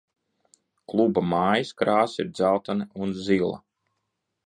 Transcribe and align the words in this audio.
Kluba 0.91 1.23
mājas 1.35 1.75
krāsas 1.83 2.25
ir 2.25 2.35
dzeltena 2.35 2.91
un 3.05 3.15
zila. 3.29 3.65